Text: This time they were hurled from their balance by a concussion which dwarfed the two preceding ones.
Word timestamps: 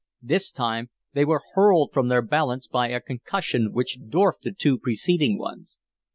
This 0.23 0.49
time 0.49 0.89
they 1.13 1.23
were 1.25 1.43
hurled 1.53 1.91
from 1.93 2.07
their 2.07 2.23
balance 2.23 2.65
by 2.65 2.87
a 2.87 2.99
concussion 2.99 3.71
which 3.71 3.99
dwarfed 4.09 4.41
the 4.41 4.51
two 4.51 4.79
preceding 4.79 5.37
ones. 5.37 5.77